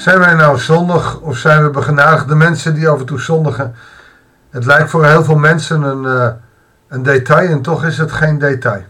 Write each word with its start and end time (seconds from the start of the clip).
Zijn 0.00 0.18
wij 0.18 0.34
nou 0.34 0.58
zondig 0.58 1.20
of 1.20 1.36
zijn 1.36 1.62
we 1.62 1.70
begenadigde 1.70 2.34
mensen 2.34 2.74
die 2.74 2.88
af 2.88 3.00
en 3.00 3.06
toe 3.06 3.20
zondigen? 3.20 3.74
Het 4.50 4.64
lijkt 4.64 4.90
voor 4.90 5.06
heel 5.06 5.24
veel 5.24 5.36
mensen 5.36 5.82
een, 5.82 6.02
uh, 6.04 6.28
een 6.88 7.02
detail 7.02 7.48
en 7.48 7.62
toch 7.62 7.84
is 7.84 7.98
het 7.98 8.12
geen 8.12 8.38
detail. 8.38 8.84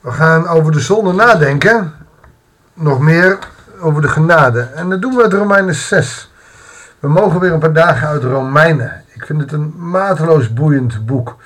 We 0.00 0.10
gaan 0.10 0.46
over 0.46 0.72
de 0.72 0.80
zonde 0.80 1.12
nadenken. 1.12 1.92
Nog 2.74 3.00
meer 3.00 3.38
over 3.80 4.02
de 4.02 4.08
genade. 4.08 4.60
En 4.60 4.90
dat 4.90 5.02
doen 5.02 5.16
we 5.16 5.22
uit 5.22 5.32
Romeinen 5.32 5.74
6. 5.74 6.32
We 6.98 7.08
mogen 7.08 7.40
weer 7.40 7.52
een 7.52 7.58
paar 7.58 7.72
dagen 7.72 8.08
uit 8.08 8.22
Romeinen. 8.22 9.04
Ik 9.12 9.26
vind 9.26 9.40
het 9.40 9.52
een 9.52 9.74
mateloos 9.76 10.52
boeiend 10.52 11.06
boek. 11.06 11.36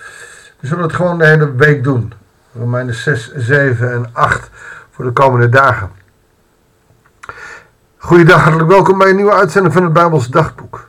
We 0.61 0.67
zullen 0.67 0.83
het 0.83 0.93
gewoon 0.93 1.19
de 1.19 1.27
hele 1.27 1.55
week 1.55 1.85
doen. 1.85 2.13
Romeinen 2.59 2.95
6, 2.95 3.33
7 3.35 3.93
en 3.93 4.11
8 4.13 4.51
voor 4.91 5.05
de 5.05 5.13
komende 5.13 5.49
dagen. 5.49 5.98
Goeiedag, 8.09 8.43
hartelijk 8.43 8.71
welkom 8.71 8.99
bij 8.99 9.11
een 9.11 9.17
nieuwe 9.17 9.33
uitzending 9.33 9.75
van 9.75 9.83
het 9.83 9.93
Bijbels 9.93 10.29
Dagboek. 10.29 10.89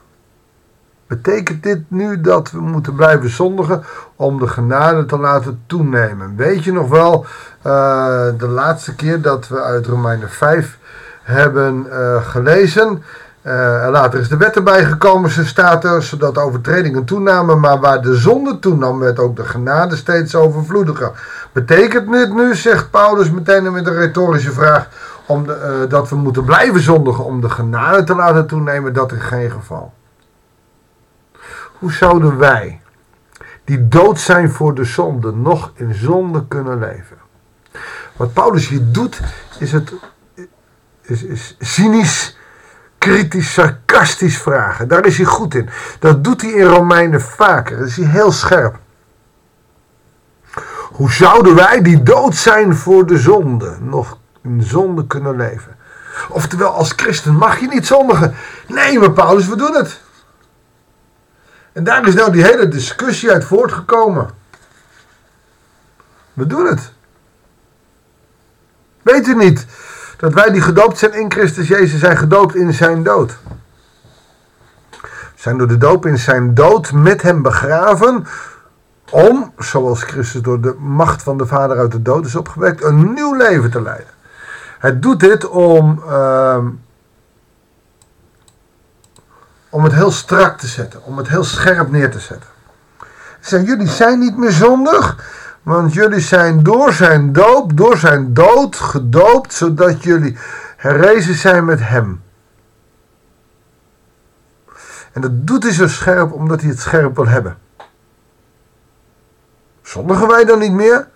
Betekent 1.07 1.63
dit 1.63 1.81
nu 1.87 2.21
dat 2.21 2.51
we 2.51 2.59
moeten 2.59 2.95
blijven 2.95 3.29
zondigen 3.29 3.83
om 4.15 4.39
de 4.39 4.47
genade 4.47 5.05
te 5.05 5.17
laten 5.17 5.63
toenemen? 5.65 6.35
Weet 6.35 6.63
je 6.63 6.73
nog 6.73 6.89
wel, 6.89 7.25
uh, 7.65 8.27
de 8.37 8.47
laatste 8.47 8.95
keer 8.95 9.21
dat 9.21 9.47
we 9.47 9.61
uit 9.61 9.87
Romeinen 9.87 10.29
5 10.29 10.77
hebben 11.23 11.85
uh, 11.89 12.25
gelezen. 12.25 13.03
Uh, 13.43 13.87
later 13.91 14.19
is 14.19 14.29
de 14.29 14.37
wet 14.37 14.55
erbij 14.55 14.85
gekomen, 14.85 15.29
ze 15.29 15.45
staat 15.45 15.83
er, 15.83 16.03
zodat 16.03 16.37
overtredingen 16.37 17.05
toenamen, 17.05 17.59
maar 17.59 17.79
waar 17.79 18.01
de 18.01 18.15
zonde 18.15 18.59
toenam, 18.59 18.99
werd 18.99 19.19
ook 19.19 19.35
de 19.35 19.45
genade 19.45 19.95
steeds 19.95 20.35
overvloediger. 20.35 21.11
Betekent 21.51 22.11
dit 22.11 22.33
nu, 22.33 22.55
zegt 22.55 22.89
Paulus 22.89 23.31
meteen 23.31 23.71
met 23.71 23.87
een 23.87 23.95
retorische 23.95 24.51
vraag, 24.51 24.87
om 25.29 25.47
de, 25.47 25.81
uh, 25.83 25.89
dat 25.89 26.09
we 26.09 26.15
moeten 26.15 26.43
blijven 26.43 26.81
zondigen 26.81 27.23
om 27.25 27.41
de 27.41 27.49
genade 27.49 28.03
te 28.03 28.15
laten 28.15 28.47
toenemen? 28.47 28.93
Dat 28.93 29.11
in 29.11 29.21
geen 29.21 29.51
geval. 29.51 29.93
Hoe 31.79 31.91
zouden 31.91 32.37
wij, 32.37 32.81
die 33.63 33.87
dood 33.87 34.19
zijn 34.19 34.51
voor 34.51 34.75
de 34.75 34.83
zonde, 34.83 35.31
nog 35.31 35.71
in 35.75 35.93
zonde 35.93 36.47
kunnen 36.47 36.79
leven? 36.79 37.17
Wat 38.15 38.33
Paulus 38.33 38.67
hier 38.67 38.91
doet, 38.91 39.21
is 39.59 39.71
het 39.71 39.93
is, 41.09 41.23
is 41.23 41.55
cynisch, 41.59 42.37
kritisch, 42.97 43.53
sarcastisch 43.53 44.37
vragen. 44.37 44.87
Daar 44.87 45.05
is 45.05 45.17
hij 45.17 45.25
goed 45.25 45.55
in. 45.55 45.69
Dat 45.99 46.23
doet 46.23 46.41
hij 46.41 46.51
in 46.51 46.65
Romeinen 46.65 47.21
vaker. 47.21 47.77
Dat 47.77 47.87
is 47.87 47.97
hij 47.97 48.05
heel 48.05 48.31
scherp. 48.31 48.79
Hoe 50.91 51.11
zouden 51.11 51.55
wij 51.55 51.81
die 51.81 52.03
dood 52.03 52.35
zijn 52.35 52.75
voor 52.75 53.05
de 53.05 53.17
zonde 53.17 53.77
nog 53.81 54.18
in 54.43 54.63
zonde 54.63 55.07
kunnen 55.07 55.35
leven? 55.35 55.75
Oftewel, 56.29 56.71
als 56.71 56.93
christen 56.95 57.35
mag 57.35 57.59
je 57.59 57.67
niet 57.67 57.87
zondigen. 57.87 58.35
Nee, 58.67 58.99
maar 58.99 59.11
Paulus, 59.11 59.47
we 59.47 59.55
doen 59.55 59.75
het. 59.75 60.01
En 61.71 61.83
daar 61.83 62.07
is 62.07 62.13
nou 62.13 62.31
die 62.31 62.43
hele 62.43 62.67
discussie 62.67 63.31
uit 63.31 63.43
voortgekomen. 63.43 64.29
We 66.33 66.47
doen 66.47 66.65
het. 66.65 66.91
Weet 69.01 69.27
u 69.27 69.35
niet 69.35 69.65
dat 70.17 70.33
wij 70.33 70.51
die 70.51 70.61
gedoopt 70.61 70.97
zijn 70.97 71.13
in 71.13 71.31
Christus 71.31 71.67
Jezus 71.67 71.99
zijn 71.99 72.17
gedoopt 72.17 72.55
in 72.55 72.73
zijn 72.73 73.03
dood? 73.03 73.37
Zijn 75.35 75.57
door 75.57 75.67
de 75.67 75.77
doop 75.77 76.05
in 76.05 76.17
zijn 76.17 76.53
dood 76.53 76.91
met 76.91 77.21
hem 77.21 77.41
begraven 77.41 78.27
om, 79.11 79.53
zoals 79.57 80.03
Christus 80.03 80.41
door 80.41 80.61
de 80.61 80.75
macht 80.79 81.23
van 81.23 81.37
de 81.37 81.45
Vader 81.45 81.77
uit 81.77 81.91
de 81.91 82.01
dood 82.01 82.25
is 82.25 82.35
opgewekt, 82.35 82.83
een 82.83 83.13
nieuw 83.13 83.35
leven 83.35 83.71
te 83.71 83.81
leiden. 83.81 84.18
Hij 84.79 84.99
doet 84.99 85.19
dit 85.19 85.47
om, 85.47 86.03
uh, 86.05 86.65
om 89.69 89.83
het 89.83 89.93
heel 89.93 90.11
strak 90.11 90.57
te 90.57 90.67
zetten, 90.67 91.03
om 91.03 91.17
het 91.17 91.27
heel 91.27 91.43
scherp 91.43 91.91
neer 91.91 92.11
te 92.11 92.19
zetten. 92.19 92.49
Hij 93.39 93.63
jullie 93.63 93.87
zijn 93.87 94.19
niet 94.19 94.37
meer 94.37 94.51
zondig, 94.51 95.17
want 95.63 95.93
jullie 95.93 96.19
zijn 96.19 96.63
door 96.63 96.93
zijn 96.93 97.33
doop, 97.33 97.77
door 97.77 97.97
zijn 97.97 98.33
dood 98.33 98.75
gedoopt, 98.75 99.53
zodat 99.53 100.03
jullie 100.03 100.37
herrezen 100.77 101.35
zijn 101.35 101.65
met 101.65 101.79
hem. 101.81 102.21
En 105.11 105.21
dat 105.21 105.47
doet 105.47 105.63
hij 105.63 105.73
zo 105.73 105.87
scherp 105.87 106.31
omdat 106.31 106.61
hij 106.61 106.69
het 106.69 106.79
scherp 106.79 107.15
wil 107.15 107.27
hebben. 107.27 107.57
Zondigen 109.81 110.27
wij 110.27 110.45
dan 110.45 110.59
niet 110.59 110.71
meer? 110.71 111.07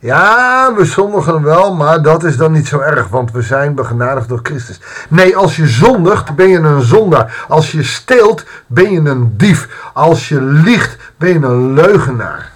Ja, 0.00 0.74
we 0.74 0.84
zondigen 0.84 1.42
wel, 1.42 1.74
maar 1.74 2.02
dat 2.02 2.24
is 2.24 2.36
dan 2.36 2.52
niet 2.52 2.66
zo 2.66 2.78
erg, 2.78 3.08
want 3.08 3.32
we 3.32 3.42
zijn 3.42 3.74
begenadigd 3.74 4.28
door 4.28 4.40
Christus. 4.42 4.80
Nee, 5.08 5.36
als 5.36 5.56
je 5.56 5.66
zondigt, 5.66 6.34
ben 6.34 6.48
je 6.48 6.58
een 6.58 6.82
zondaar. 6.82 7.44
Als 7.48 7.72
je 7.72 7.82
steelt, 7.82 8.44
ben 8.66 8.90
je 8.90 8.98
een 8.98 9.36
dief. 9.36 9.90
Als 9.92 10.28
je 10.28 10.42
liegt, 10.42 11.12
ben 11.16 11.28
je 11.28 11.46
een 11.46 11.72
leugenaar. 11.72 12.52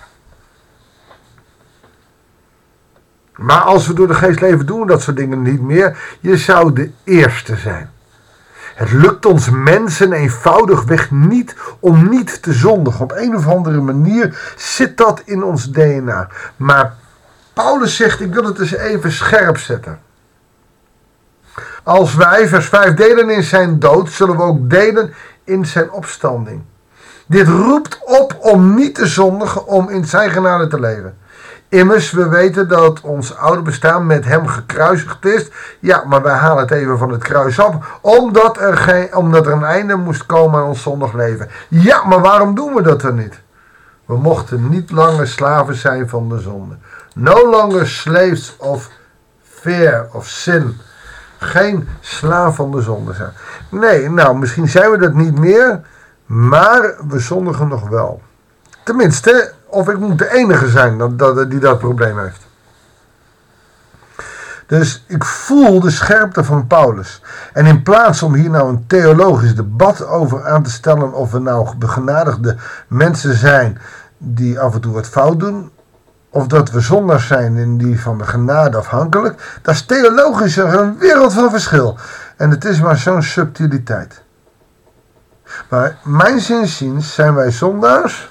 Maar 3.36 3.60
als 3.60 3.86
we 3.86 3.94
door 3.94 4.06
de 4.06 4.14
geest 4.14 4.40
leven, 4.40 4.66
doen 4.66 4.86
dat 4.86 5.02
soort 5.02 5.16
dingen 5.16 5.42
niet 5.42 5.62
meer. 5.62 6.16
Je 6.20 6.36
zou 6.36 6.72
de 6.72 6.90
eerste 7.04 7.56
zijn. 7.56 7.90
Het 8.74 8.92
lukt 8.92 9.26
ons 9.26 9.50
mensen 9.50 10.12
eenvoudigweg 10.12 11.10
niet 11.10 11.56
om 11.80 12.08
niet 12.08 12.42
te 12.42 12.52
zondigen. 12.52 13.00
Op 13.00 13.12
een 13.12 13.36
of 13.36 13.46
andere 13.46 13.80
manier 13.80 14.54
zit 14.56 14.96
dat 14.96 15.22
in 15.24 15.42
ons 15.42 15.70
DNA. 15.70 16.28
Maar 16.56 16.94
Paulus 17.52 17.96
zegt, 17.96 18.20
ik 18.20 18.34
wil 18.34 18.44
het 18.44 18.58
eens 18.58 18.72
even 18.72 19.12
scherp 19.12 19.58
zetten. 19.58 20.00
Als 21.82 22.14
wij, 22.14 22.48
vers 22.48 22.66
5, 22.66 22.94
delen 22.94 23.30
in 23.30 23.42
zijn 23.42 23.78
dood, 23.78 24.10
zullen 24.10 24.36
we 24.36 24.42
ook 24.42 24.70
delen 24.70 25.14
in 25.44 25.66
zijn 25.66 25.90
opstanding. 25.90 26.62
Dit 27.26 27.48
roept 27.48 27.98
op 28.04 28.36
om 28.40 28.74
niet 28.74 28.94
te 28.94 29.06
zondigen, 29.06 29.66
om 29.66 29.88
in 29.88 30.04
zijn 30.04 30.30
genade 30.30 30.66
te 30.66 30.80
leven. 30.80 31.16
Immers, 31.68 32.10
we 32.10 32.28
weten 32.28 32.68
dat 32.68 33.00
ons 33.00 33.36
oude 33.36 33.62
bestaan 33.62 34.06
met 34.06 34.24
hem 34.24 34.46
gekruisigd 34.46 35.24
is. 35.24 35.50
Ja, 35.78 36.04
maar 36.06 36.22
wij 36.22 36.34
halen 36.34 36.62
het 36.62 36.70
even 36.70 36.98
van 36.98 37.10
het 37.10 37.22
kruis 37.22 37.60
af. 37.60 37.98
Omdat 38.00 38.60
er, 38.60 38.76
geen, 38.76 39.16
omdat 39.16 39.46
er 39.46 39.52
een 39.52 39.64
einde 39.64 39.96
moest 39.96 40.26
komen 40.26 40.60
aan 40.60 40.66
ons 40.66 40.82
zondig 40.82 41.12
leven. 41.12 41.48
Ja, 41.68 42.04
maar 42.04 42.20
waarom 42.20 42.54
doen 42.54 42.74
we 42.74 42.82
dat 42.82 43.00
dan 43.00 43.14
niet? 43.14 43.41
We 44.12 44.18
mochten 44.18 44.68
niet 44.68 44.90
langer 44.90 45.28
slaven 45.28 45.74
zijn 45.74 46.08
van 46.08 46.28
de 46.28 46.40
zonde. 46.40 46.74
No 47.14 47.50
longer 47.50 47.88
slaves 47.88 48.54
of 48.58 48.90
fear 49.42 50.08
of 50.12 50.28
sin. 50.28 50.76
Geen 51.38 51.88
slaaf 52.00 52.56
van 52.56 52.70
de 52.70 52.80
zonde 52.80 53.12
zijn. 53.12 53.32
Nee, 53.68 54.10
nou, 54.10 54.38
misschien 54.38 54.68
zijn 54.68 54.90
we 54.90 54.98
dat 54.98 55.14
niet 55.14 55.38
meer. 55.38 55.80
Maar 56.26 56.94
we 57.08 57.18
zondigen 57.18 57.68
nog 57.68 57.88
wel. 57.88 58.22
Tenminste, 58.84 59.52
of 59.66 59.88
ik 59.88 59.98
moet 59.98 60.18
de 60.18 60.32
enige 60.32 60.68
zijn 60.68 61.16
dat, 61.16 61.50
die 61.50 61.60
dat 61.60 61.78
probleem 61.78 62.18
heeft. 62.18 62.46
Dus 64.66 65.04
ik 65.06 65.24
voel 65.24 65.80
de 65.80 65.90
scherpte 65.90 66.44
van 66.44 66.66
Paulus. 66.66 67.22
En 67.52 67.66
in 67.66 67.82
plaats 67.82 68.22
om 68.22 68.34
hier 68.34 68.50
nou 68.50 68.68
een 68.68 68.84
theologisch 68.86 69.54
debat 69.54 70.06
over 70.06 70.46
aan 70.46 70.62
te 70.62 70.70
stellen 70.70 71.12
of 71.12 71.30
we 71.30 71.38
nou 71.38 71.76
begenadigde 71.76 72.56
mensen 72.88 73.36
zijn 73.36 73.78
die 74.24 74.60
af 74.60 74.74
en 74.74 74.80
toe 74.80 74.92
wat 74.92 75.06
fout 75.06 75.40
doen, 75.40 75.70
of 76.30 76.46
dat 76.46 76.70
we 76.70 76.80
zondags 76.80 77.26
zijn 77.26 77.56
in 77.56 77.78
die 77.78 78.00
van 78.00 78.18
de 78.18 78.24
genade 78.24 78.76
afhankelijk, 78.76 79.58
dat 79.62 79.74
is 79.74 79.86
theologisch 79.86 80.56
een 80.56 80.98
wereld 80.98 81.32
van 81.32 81.50
verschil. 81.50 81.98
En 82.36 82.50
het 82.50 82.64
is 82.64 82.80
maar 82.80 82.96
zo'n 82.96 83.22
subtiliteit. 83.22 84.22
Maar 85.68 85.96
mijn 86.04 86.40
zinziens 86.40 87.14
zijn 87.14 87.34
wij 87.34 87.50
zondaars 87.50 88.30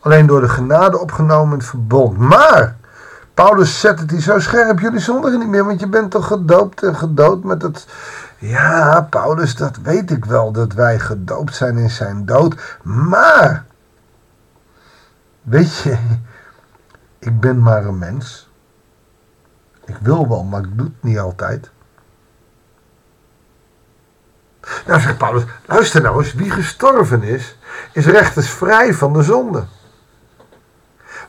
alleen 0.00 0.26
door 0.26 0.40
de 0.40 0.48
genade 0.48 0.98
opgenomen 0.98 1.52
in 1.52 1.58
het 1.58 1.68
verbond. 1.68 2.18
Maar 2.18 2.76
Paulus 3.34 3.80
zet 3.80 4.00
het 4.00 4.10
hier 4.10 4.20
zo 4.20 4.40
scherp, 4.40 4.80
jullie 4.80 5.00
zondigen 5.00 5.38
niet 5.38 5.48
meer, 5.48 5.64
want 5.64 5.80
je 5.80 5.88
bent 5.88 6.10
toch 6.10 6.26
gedoopt 6.26 6.82
en 6.82 6.96
gedood 6.96 7.44
met 7.44 7.62
het... 7.62 7.86
Ja, 8.38 9.06
Paulus, 9.10 9.54
dat 9.54 9.76
weet 9.82 10.10
ik 10.10 10.24
wel, 10.24 10.52
dat 10.52 10.72
wij 10.72 10.98
gedoopt 10.98 11.54
zijn 11.54 11.76
in 11.76 11.90
zijn 11.90 12.26
dood. 12.26 12.78
Maar, 12.82 13.64
weet 15.46 15.76
je, 15.76 15.98
ik 17.18 17.40
ben 17.40 17.62
maar 17.62 17.84
een 17.84 17.98
mens. 17.98 18.50
Ik 19.84 19.96
wil 20.00 20.28
wel, 20.28 20.44
maar 20.44 20.60
ik 20.60 20.76
doe 20.76 20.86
het 20.86 21.02
niet 21.02 21.18
altijd. 21.18 21.70
Nou, 24.86 25.00
zegt 25.00 25.18
Paulus, 25.18 25.42
luister 25.66 26.02
nou 26.02 26.18
eens, 26.22 26.34
wie 26.34 26.50
gestorven 26.50 27.22
is, 27.22 27.58
is 27.92 28.06
rechtens 28.06 28.50
vrij 28.50 28.94
van 28.94 29.12
de 29.12 29.22
zonde. 29.22 29.64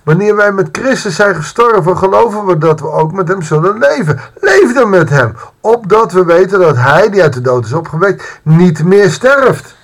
Wanneer 0.03 0.35
wij 0.35 0.51
met 0.51 0.69
Christus 0.71 1.15
zijn 1.15 1.35
gestorven, 1.35 1.97
geloven 1.97 2.45
we 2.45 2.57
dat 2.57 2.79
we 2.79 2.91
ook 2.91 3.11
met 3.11 3.27
hem 3.27 3.41
zullen 3.41 3.77
leven. 3.77 4.19
Leef 4.35 4.73
dan 4.73 4.89
met 4.89 5.09
hem, 5.09 5.35
opdat 5.61 6.11
we 6.11 6.25
weten 6.25 6.59
dat 6.59 6.75
hij, 6.75 7.09
die 7.09 7.21
uit 7.21 7.33
de 7.33 7.41
dood 7.41 7.65
is 7.65 7.73
opgewekt, 7.73 8.39
niet 8.43 8.83
meer 8.83 9.09
sterft. 9.09 9.75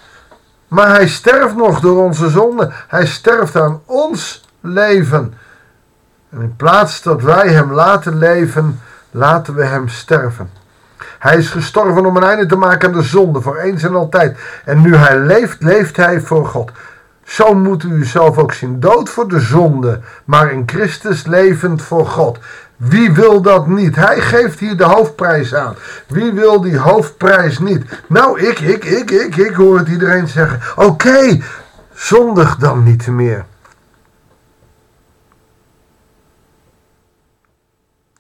Maar 0.74 0.90
hij 0.90 1.08
sterft 1.08 1.56
nog 1.56 1.80
door 1.80 2.04
onze 2.04 2.30
zonde. 2.30 2.72
Hij 2.88 3.06
sterft 3.06 3.56
aan 3.56 3.82
ons 3.86 4.50
leven. 4.60 5.34
En 6.30 6.42
in 6.42 6.56
plaats 6.56 7.02
dat 7.02 7.22
wij 7.22 7.48
hem 7.48 7.72
laten 7.72 8.18
leven, 8.18 8.80
Laten 9.16 9.56
we 9.56 9.64
hem 9.64 9.88
sterven. 9.88 10.50
Hij 11.20 11.38
is 11.38 11.50
gestorven 11.50 12.06
om 12.06 12.18
een 12.18 12.24
einde 12.24 12.46
te 12.46 12.56
maken 12.56 12.88
aan 12.88 12.98
de 12.98 13.02
zonde 13.04 13.42
voor 13.42 13.58
eens 13.58 13.84
en 13.84 13.96
altijd. 13.96 14.38
En 14.66 14.82
nu 14.82 14.96
hij 14.96 15.20
leeft, 15.20 15.62
leeft 15.62 15.98
hij 15.98 16.22
voor 16.22 16.46
God. 16.46 16.72
Zo 17.24 17.54
moet 17.54 17.84
u 17.84 17.92
uzelf 17.92 18.38
ook 18.38 18.54
zien. 18.54 18.80
Dood 18.80 19.10
voor 19.10 19.28
de 19.28 19.40
zonde, 19.40 20.02
maar 20.26 20.52
in 20.52 20.64
Christus 20.66 21.26
levend 21.26 21.82
voor 21.82 22.08
God. 22.08 22.40
Wie 22.76 23.12
wil 23.12 23.42
dat 23.42 23.68
niet? 23.68 23.96
Hij 23.96 24.22
geeft 24.22 24.60
hier 24.60 24.78
de 24.78 24.84
hoofdprijs 24.84 25.56
aan. 25.56 25.76
Wie 26.08 26.32
wil 26.32 26.62
die 26.62 26.78
hoofdprijs 26.78 27.60
niet? 27.60 28.02
Nou, 28.08 28.40
ik, 28.40 28.60
ik, 28.60 28.86
ik, 28.86 29.12
ik, 29.12 29.36
ik 29.36 29.54
hoor 29.54 29.78
het 29.78 29.88
iedereen 29.88 30.28
zeggen. 30.28 30.60
Oké, 30.76 31.42
zondig 31.94 32.56
dan 32.56 32.84
niet 32.84 33.08
meer. 33.08 33.46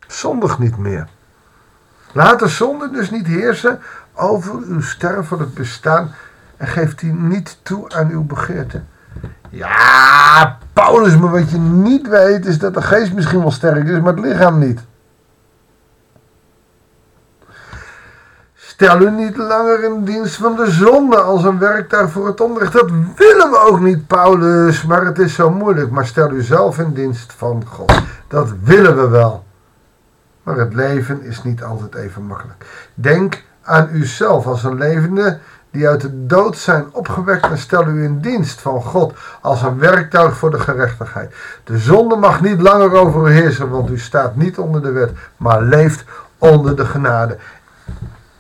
Zondig 0.07 0.59
niet 0.59 0.77
meer. 0.77 1.07
Laat 2.11 2.39
de 2.39 2.47
zonde 2.47 2.91
dus 2.91 3.11
niet 3.11 3.27
heersen 3.27 3.81
over 4.13 4.53
uw 4.53 4.81
sterfelijk 4.81 5.53
bestaan 5.53 6.15
en 6.57 6.67
geeft 6.67 6.99
die 6.99 7.13
niet 7.13 7.57
toe 7.63 7.89
aan 7.89 8.09
uw 8.09 8.23
begeerte. 8.23 8.83
Ja, 9.53 10.57
Paulus, 10.73 11.17
maar 11.17 11.31
wat 11.31 11.51
je 11.51 11.57
niet 11.57 12.07
weet 12.07 12.45
is 12.45 12.59
dat 12.59 12.73
de 12.73 12.81
geest 12.81 13.13
misschien 13.13 13.39
wel 13.39 13.51
sterk 13.51 13.87
is, 13.87 13.99
maar 13.99 14.15
het 14.15 14.25
lichaam 14.25 14.59
niet. 14.59 14.79
Stel 18.53 19.01
u 19.01 19.11
niet 19.11 19.37
langer 19.37 19.83
in 19.83 20.03
dienst 20.03 20.35
van 20.35 20.55
de 20.55 20.71
zonde 20.71 21.21
als 21.21 21.43
een 21.43 21.59
werktuig 21.59 22.11
voor 22.11 22.27
het 22.27 22.41
onrecht. 22.41 22.73
Dat 22.73 22.89
willen 23.15 23.49
we 23.49 23.57
ook 23.69 23.79
niet, 23.79 24.07
Paulus, 24.07 24.83
maar 24.83 25.05
het 25.05 25.19
is 25.19 25.33
zo 25.33 25.49
moeilijk. 25.49 25.91
Maar 25.91 26.05
stel 26.05 26.31
u 26.31 26.41
zelf 26.41 26.79
in 26.79 26.93
dienst 26.93 27.33
van 27.33 27.63
God. 27.65 28.01
Dat 28.27 28.53
willen 28.63 28.95
we 28.95 29.07
wel. 29.07 29.43
Maar 30.43 30.55
het 30.55 30.73
leven 30.73 31.21
is 31.21 31.43
niet 31.43 31.63
altijd 31.63 31.95
even 31.95 32.23
makkelijk. 32.23 32.65
Denk 32.93 33.43
aan 33.63 33.89
uzelf 33.91 34.47
als 34.47 34.63
een 34.63 34.77
levende 34.77 35.39
die 35.73 35.87
uit 35.87 36.01
de 36.01 36.25
dood 36.25 36.57
zijn 36.57 36.85
opgewekt 36.91 37.49
en 37.49 37.57
stel 37.57 37.87
u 37.87 38.03
in 38.03 38.19
dienst 38.19 38.61
van 38.61 38.81
God 38.81 39.13
als 39.41 39.61
een 39.61 39.79
werktuig 39.79 40.37
voor 40.37 40.51
de 40.51 40.59
gerechtigheid. 40.59 41.35
De 41.63 41.77
zonde 41.77 42.15
mag 42.15 42.41
niet 42.41 42.61
langer 42.61 42.91
over 42.91 43.29
u 43.29 43.31
heersen, 43.31 43.69
want 43.69 43.89
u 43.89 43.99
staat 43.99 44.35
niet 44.35 44.57
onder 44.57 44.81
de 44.81 44.91
wet, 44.91 45.11
maar 45.37 45.61
leeft 45.61 46.03
onder 46.37 46.75
de 46.75 46.85
genade. 46.85 47.37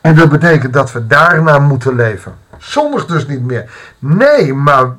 En 0.01 0.15
dat 0.15 0.29
betekent 0.29 0.73
dat 0.73 0.91
we 0.91 1.07
daarna 1.07 1.59
moeten 1.59 1.95
leven. 1.95 2.35
Zondig 2.57 3.05
dus 3.05 3.27
niet 3.27 3.43
meer. 3.43 3.71
Nee, 3.99 4.53
maar 4.53 4.95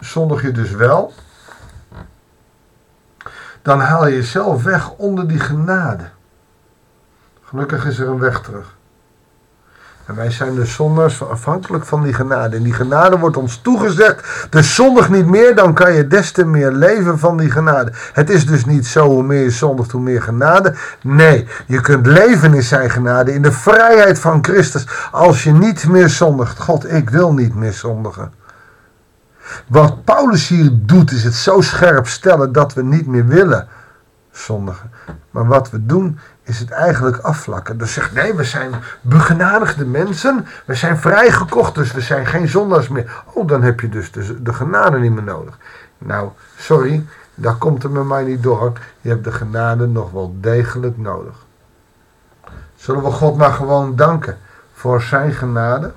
zondig 0.00 0.42
je 0.42 0.52
dus 0.52 0.70
wel, 0.70 1.12
dan 3.62 3.80
haal 3.80 4.06
je 4.06 4.14
jezelf 4.14 4.62
weg 4.62 4.90
onder 4.90 5.28
die 5.28 5.40
genade. 5.40 6.04
Gelukkig 7.44 7.86
is 7.86 7.98
er 7.98 8.08
een 8.08 8.18
weg 8.18 8.40
terug. 8.40 8.78
En 10.06 10.14
wij 10.14 10.30
zijn 10.30 10.54
de 10.54 10.64
zondags 10.64 11.22
afhankelijk 11.22 11.84
van 11.86 12.02
die 12.02 12.12
genade. 12.12 12.56
En 12.56 12.62
die 12.62 12.72
genade 12.72 13.18
wordt 13.18 13.36
ons 13.36 13.56
toegezegd. 13.56 14.46
Dus 14.50 14.74
zondig 14.74 15.10
niet 15.10 15.26
meer, 15.26 15.54
dan 15.54 15.74
kan 15.74 15.92
je 15.92 16.06
des 16.06 16.32
te 16.32 16.44
meer 16.44 16.72
leven 16.72 17.18
van 17.18 17.36
die 17.36 17.50
genade. 17.50 17.92
Het 18.12 18.30
is 18.30 18.46
dus 18.46 18.64
niet 18.64 18.86
zo, 18.86 19.06
hoe 19.06 19.22
meer 19.22 19.42
je 19.42 19.50
zondigt, 19.50 19.90
hoe 19.90 20.00
meer 20.00 20.22
genade. 20.22 20.74
Nee, 21.02 21.46
je 21.66 21.80
kunt 21.80 22.06
leven 22.06 22.54
in 22.54 22.62
zijn 22.62 22.90
genade, 22.90 23.34
in 23.34 23.42
de 23.42 23.52
vrijheid 23.52 24.18
van 24.18 24.44
Christus. 24.44 24.86
Als 25.10 25.42
je 25.42 25.52
niet 25.52 25.86
meer 25.86 26.08
zondigt. 26.08 26.58
God, 26.58 26.92
ik 26.92 27.10
wil 27.10 27.32
niet 27.32 27.54
meer 27.54 27.72
zondigen. 27.72 28.32
Wat 29.66 30.04
Paulus 30.04 30.48
hier 30.48 30.70
doet, 30.72 31.10
is 31.10 31.24
het 31.24 31.34
zo 31.34 31.60
scherp 31.60 32.06
stellen 32.06 32.52
dat 32.52 32.74
we 32.74 32.82
niet 32.82 33.06
meer 33.06 33.26
willen 33.26 33.68
zondigen. 34.30 34.90
Maar 35.30 35.46
wat 35.46 35.70
we 35.70 35.86
doen, 35.86 36.18
is 36.42 36.58
het 36.58 36.70
eigenlijk 36.70 37.16
afvlakken. 37.16 37.78
Dus 37.78 37.92
zegt 37.92 38.12
nee, 38.12 38.34
we 38.34 38.44
zijn 38.44 38.74
begenadigde 39.00 39.84
mensen. 39.84 40.46
We 40.64 40.74
zijn 40.74 40.98
vrijgekocht, 40.98 41.74
dus 41.74 41.92
we 41.92 42.00
zijn 42.00 42.26
geen 42.26 42.48
zondaars 42.48 42.88
meer. 42.88 43.22
Oh, 43.32 43.48
dan 43.48 43.62
heb 43.62 43.80
je 43.80 43.88
dus 43.88 44.12
de, 44.12 44.42
de 44.42 44.52
genade 44.52 44.98
niet 44.98 45.12
meer 45.12 45.22
nodig. 45.22 45.58
Nou, 45.98 46.28
sorry, 46.56 47.06
daar 47.34 47.54
komt 47.56 47.82
het 47.82 47.92
met 47.92 48.04
mij 48.04 48.24
niet 48.24 48.42
door. 48.42 48.72
Je 49.00 49.08
hebt 49.08 49.24
de 49.24 49.32
genade 49.32 49.86
nog 49.86 50.10
wel 50.10 50.36
degelijk 50.40 50.98
nodig. 50.98 51.34
Zullen 52.76 53.02
we 53.02 53.10
God 53.10 53.36
maar 53.36 53.52
gewoon 53.52 53.96
danken 53.96 54.38
voor 54.72 55.02
zijn 55.02 55.32
genade? 55.32 55.92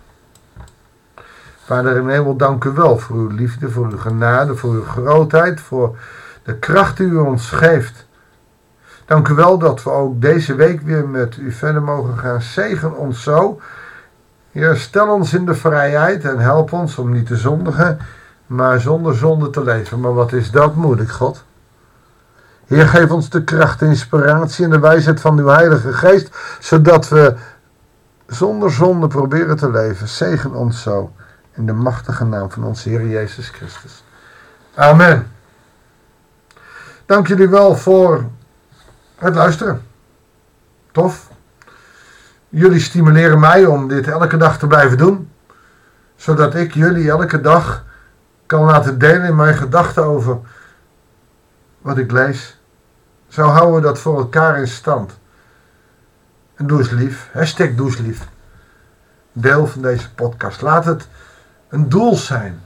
Vader 1.66 1.98
in 1.98 2.10
hemel, 2.10 2.36
dank 2.36 2.64
u 2.64 2.70
wel 2.70 2.98
voor 2.98 3.16
uw 3.16 3.30
liefde, 3.30 3.70
voor 3.70 3.88
uw 3.92 3.98
genade, 3.98 4.56
voor 4.56 4.74
uw 4.74 4.84
grootheid, 4.84 5.62
voor 5.62 5.98
de 6.44 6.56
kracht 6.56 6.98
die 6.98 7.08
u 7.08 7.18
ons 7.18 7.50
geeft 7.50 8.06
Dank 9.14 9.28
u 9.28 9.34
wel 9.34 9.58
dat 9.58 9.84
we 9.84 9.90
ook 9.90 10.22
deze 10.22 10.56
week 10.56 10.82
weer 10.82 11.08
met 11.08 11.38
u 11.38 11.52
verder 11.52 11.82
mogen 11.82 12.18
gaan. 12.18 12.42
Zegen 12.42 12.98
ons 12.98 13.24
zo. 13.24 13.60
Heer, 14.52 14.76
stel 14.76 15.08
ons 15.14 15.34
in 15.34 15.46
de 15.46 15.56
vrijheid 15.56 16.24
en 16.24 16.40
help 16.40 16.72
ons 16.74 16.98
om 16.98 17.12
niet 17.12 17.28
te 17.28 17.36
zondigen, 17.36 18.00
maar 18.46 18.80
zonder 18.80 19.16
zonde 19.16 19.50
te 19.50 19.64
leven. 19.64 20.00
Maar 20.00 20.14
wat 20.14 20.34
is 20.34 20.52
dat 20.52 20.76
moeilijk, 20.76 21.12
God? 21.12 21.44
Heer, 22.66 22.88
geef 22.88 23.12
ons 23.12 23.30
de 23.30 23.44
kracht, 23.44 23.82
inspiratie 23.82 24.64
en 24.64 24.72
de 24.72 24.80
wijsheid 24.80 25.22
van 25.22 25.40
uw 25.40 25.48
Heilige 25.48 25.94
Geest, 25.94 26.38
zodat 26.60 27.10
we 27.10 27.36
zonder 28.28 28.72
zonde 28.72 29.08
proberen 29.08 29.58
te 29.58 29.72
leven. 29.72 30.08
Zegen 30.08 30.54
ons 30.54 30.82
zo 30.82 31.12
in 31.52 31.66
de 31.66 31.74
machtige 31.74 32.26
naam 32.26 32.52
van 32.52 32.64
onze 32.64 32.90
Heer 32.90 33.08
Jezus 33.08 33.50
Christus. 33.50 34.04
Amen. 34.76 35.28
Dank 37.06 37.28
jullie 37.28 37.50
wel 37.50 37.76
voor 37.76 38.26
het 39.24 39.36
luisteren. 39.36 39.82
Tof. 40.92 41.30
Jullie 42.50 42.80
stimuleren 42.80 43.40
mij 43.40 43.66
om 43.66 43.88
dit 43.88 44.08
elke 44.08 44.38
dag 44.38 44.58
te 44.58 44.68
blijven 44.68 44.98
doen. 44.98 45.32
Zodat 46.16 46.56
ik 46.56 46.74
jullie 46.74 47.10
elke 47.10 47.42
dag 47.42 47.84
kan 48.46 48.64
laten 48.64 49.00
delen 49.00 49.28
in 49.28 49.36
mijn 49.36 49.56
gedachten 49.56 50.04
over 50.04 50.38
wat 51.82 51.98
ik 51.98 52.12
lees. 52.12 52.58
Zo 53.28 53.48
houden 53.48 53.76
we 53.76 53.82
dat 53.82 54.00
voor 54.00 54.18
elkaar 54.18 54.60
in 54.60 54.68
stand. 54.68 55.18
En 56.56 56.68
doe 56.68 56.80
eens 56.80 56.90
lief. 56.90 57.30
Hashtag 57.34 57.76
doe 57.76 57.88
eens 57.88 57.98
lief. 57.98 58.28
Deel 59.32 59.68
van 59.68 59.82
deze 59.82 60.14
podcast. 60.14 60.62
Laat 60.62 60.86
het 60.86 61.08
een 61.70 61.90
doel 61.90 62.16
zijn. 62.16 62.62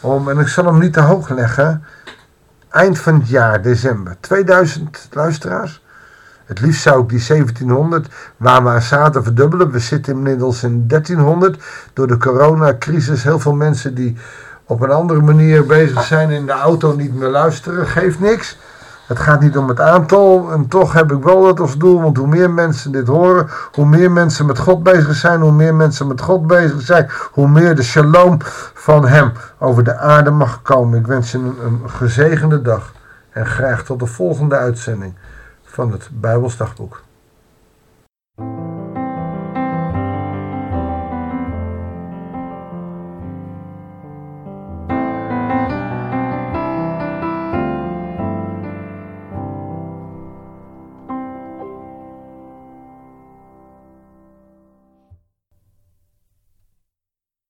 Om, 0.00 0.28
en 0.28 0.38
ik 0.38 0.48
zal 0.48 0.64
hem 0.64 0.78
niet 0.78 0.92
te 0.92 1.00
hoog 1.00 1.28
leggen 1.28 1.84
eind 2.70 2.98
van 2.98 3.14
het 3.14 3.28
jaar, 3.28 3.62
december. 3.62 4.16
2000 4.20 5.08
luisteraars. 5.12 5.82
Het 6.44 6.60
liefst 6.60 6.82
zou 6.82 7.02
ik 7.02 7.08
die 7.08 7.26
1700, 7.26 8.08
waar 8.36 8.62
we 8.62 8.68
aan 8.68 8.82
zaten, 8.82 9.24
verdubbelen. 9.24 9.70
We 9.70 9.78
zitten 9.78 10.12
inmiddels 10.12 10.62
in 10.62 10.88
1300. 10.88 11.62
Door 11.92 12.06
de 12.06 12.16
coronacrisis 12.16 13.22
heel 13.22 13.38
veel 13.38 13.54
mensen 13.54 13.94
die 13.94 14.16
op 14.64 14.80
een 14.80 14.90
andere 14.90 15.20
manier 15.20 15.66
bezig 15.66 16.04
zijn 16.04 16.30
in 16.30 16.46
de 16.46 16.52
auto 16.52 16.94
niet 16.96 17.14
meer 17.14 17.28
luisteren. 17.28 17.86
Geeft 17.86 18.20
niks. 18.20 18.58
Het 19.08 19.18
gaat 19.18 19.40
niet 19.40 19.56
om 19.56 19.68
het 19.68 19.80
aantal. 19.80 20.52
En 20.52 20.68
toch 20.68 20.92
heb 20.92 21.12
ik 21.12 21.22
wel 21.22 21.42
dat 21.42 21.60
als 21.60 21.76
doel. 21.76 22.00
Want 22.02 22.16
hoe 22.16 22.26
meer 22.26 22.50
mensen 22.50 22.92
dit 22.92 23.06
horen, 23.06 23.48
hoe 23.72 23.86
meer 23.86 24.10
mensen 24.10 24.46
met 24.46 24.58
God 24.58 24.82
bezig 24.82 25.14
zijn, 25.14 25.40
hoe 25.40 25.52
meer 25.52 25.74
mensen 25.74 26.06
met 26.06 26.20
God 26.20 26.46
bezig 26.46 26.80
zijn, 26.80 27.10
hoe 27.32 27.48
meer 27.48 27.76
de 27.76 27.82
shalom 27.82 28.36
van 28.74 29.06
Hem 29.06 29.32
over 29.58 29.84
de 29.84 29.96
aarde 29.96 30.30
mag 30.30 30.62
komen. 30.62 30.98
Ik 30.98 31.06
wens 31.06 31.30
je 31.30 31.38
een, 31.38 31.56
een 31.64 31.90
gezegende 31.90 32.62
dag. 32.62 32.92
En 33.30 33.46
graag 33.46 33.84
tot 33.84 33.98
de 33.98 34.06
volgende 34.06 34.56
uitzending 34.56 35.14
van 35.64 35.92
het 35.92 36.08
Bijbelsdagboek. 36.12 37.02